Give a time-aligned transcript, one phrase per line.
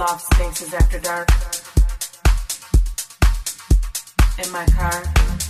[0.00, 1.28] Lost Spaces After Dark.
[4.42, 5.49] In my car.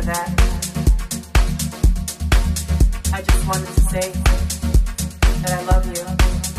[0.00, 0.30] for that.
[3.12, 4.12] I just wanted to say
[5.42, 6.49] that I love you.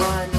[0.00, 0.37] I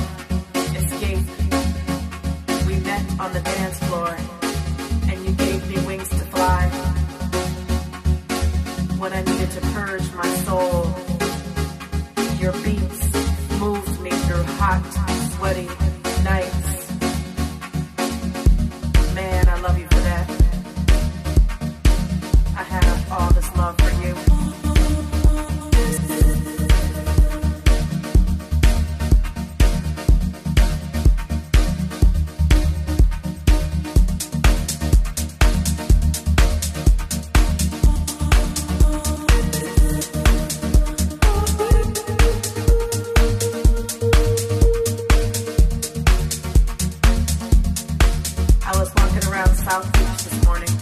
[49.69, 50.73] South Beach this morning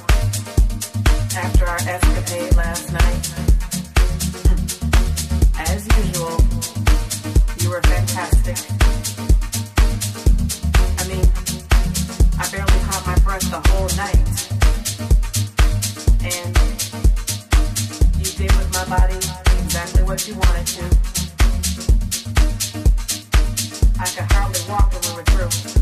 [1.36, 3.34] after our escapade last night.
[5.60, 6.39] As usual,
[7.60, 8.56] you were fantastic.
[11.00, 11.28] I mean,
[12.39, 14.28] I barely caught my breath the whole night.
[16.24, 16.56] And
[18.16, 19.18] you did with my body
[19.66, 20.86] exactly what you wanted to.
[24.00, 25.76] I could hardly walk when we were through.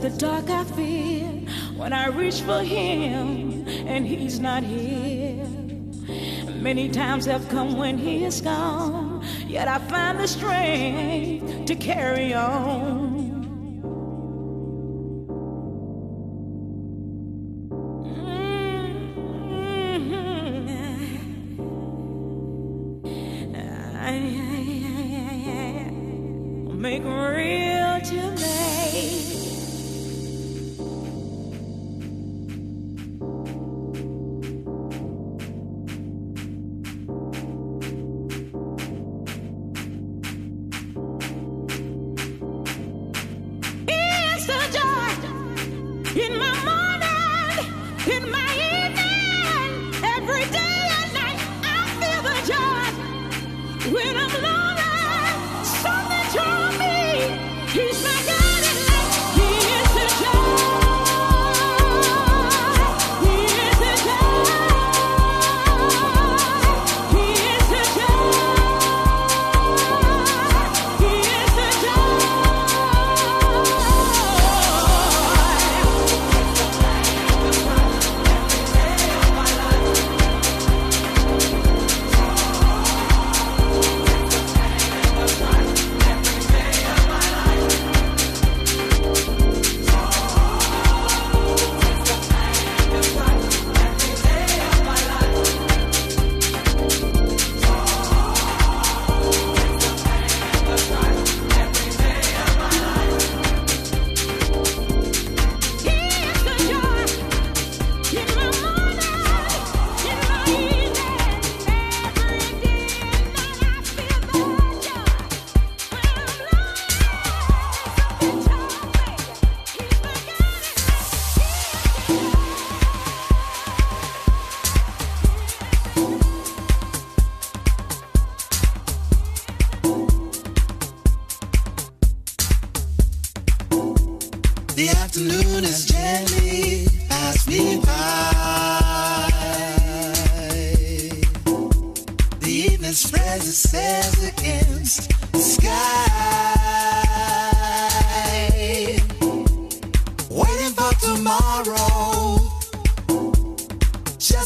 [0.00, 1.26] The dark I fear
[1.76, 5.46] when I reach for him and he's not here.
[6.54, 12.32] Many times have come when he is gone, yet I find the strength to carry
[12.32, 13.29] on.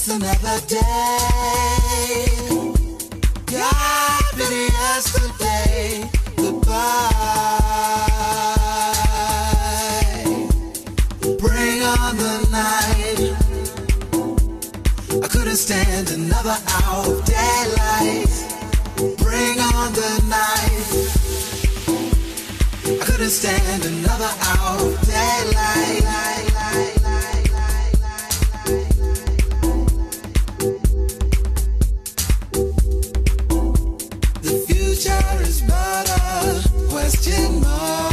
[0.07, 1.17] It's another day.
[3.49, 6.11] Happy yesterday.
[6.37, 6.75] Goodbye.
[11.41, 13.21] Bring on the night.
[15.25, 18.29] I couldn't stand another hour of daylight.
[19.17, 20.85] Bring on the night.
[22.85, 26.54] I couldn't stand another hour of daylight.
[37.05, 38.04] question mark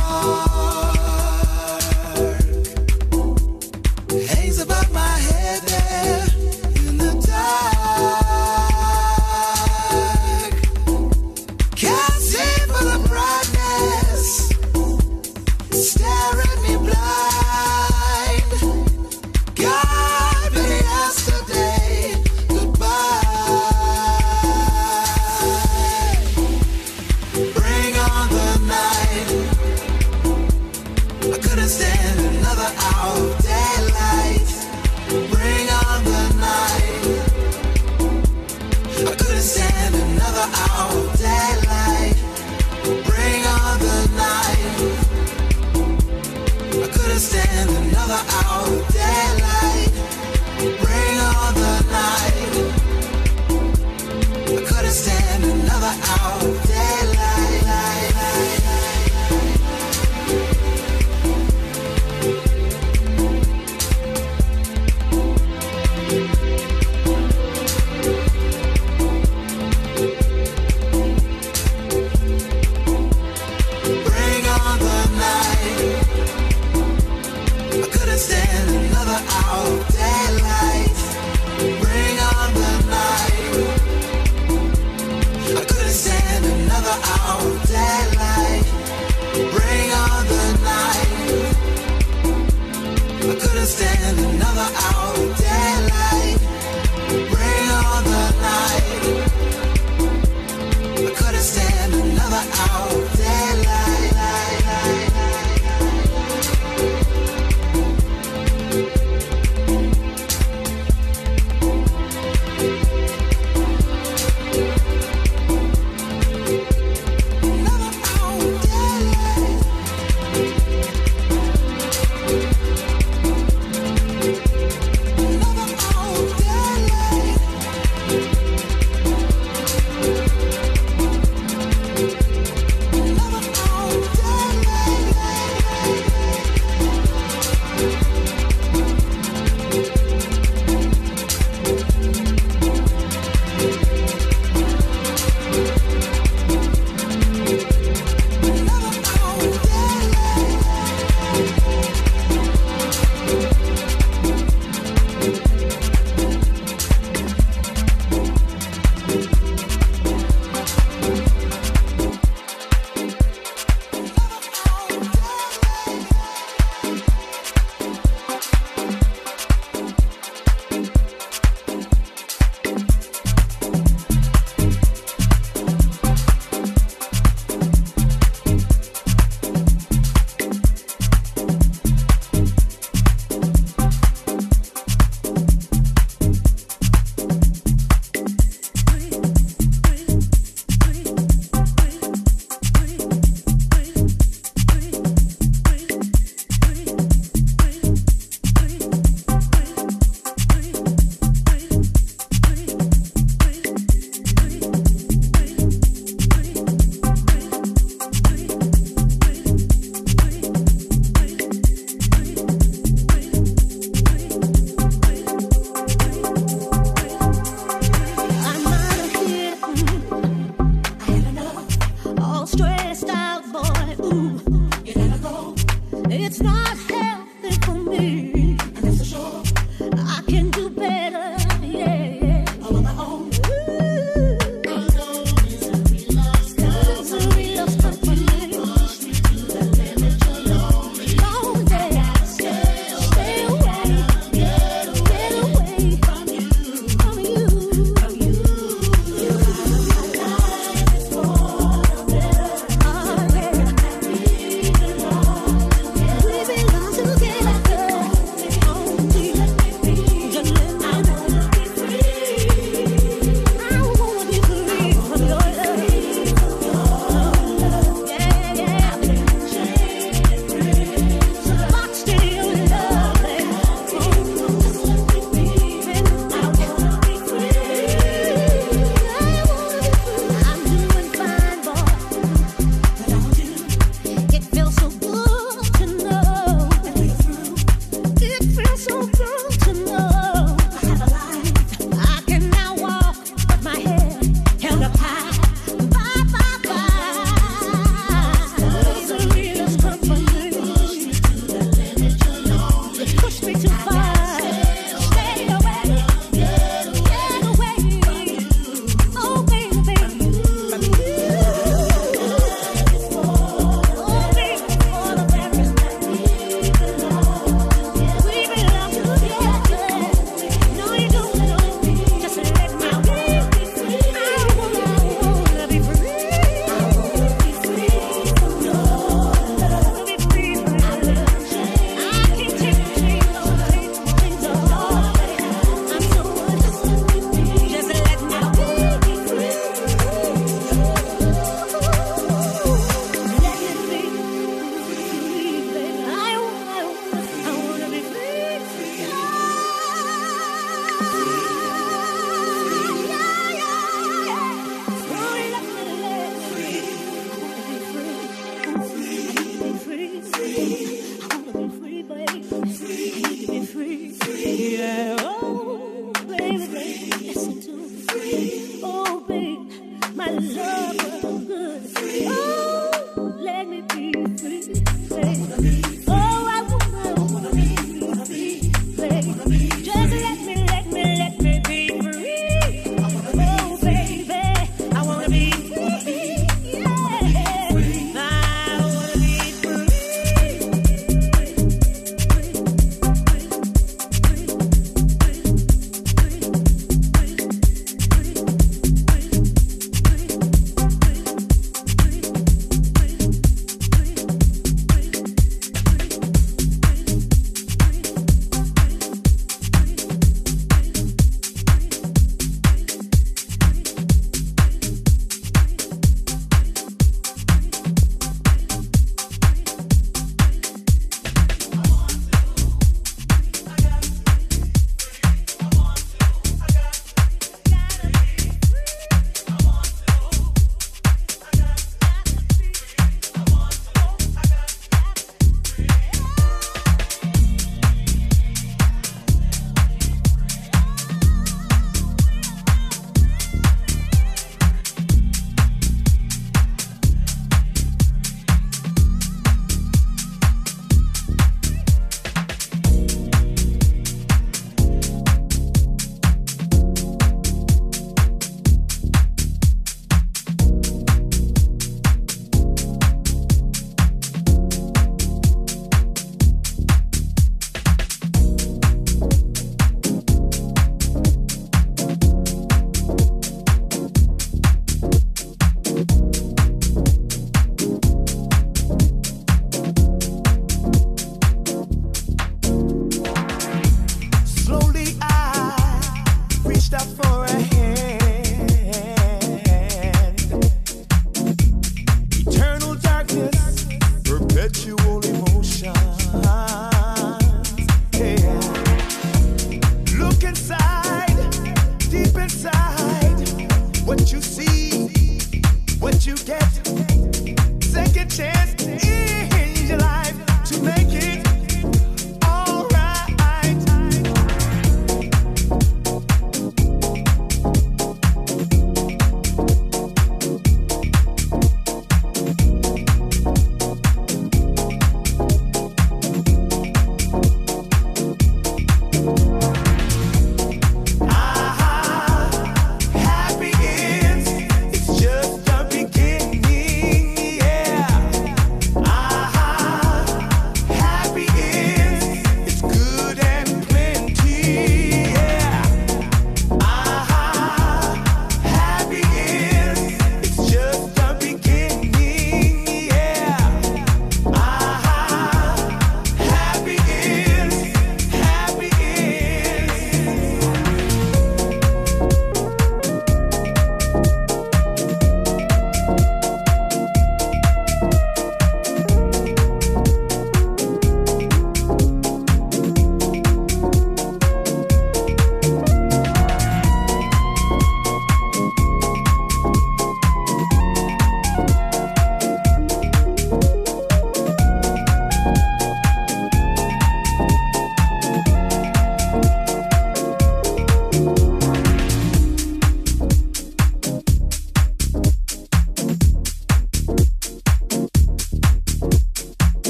[55.44, 56.68] another hour.
[56.68, 57.01] Day.